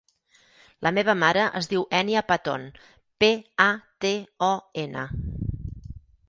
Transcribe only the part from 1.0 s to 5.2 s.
mare es diu Ènia Paton: pe, a, te, o, ena.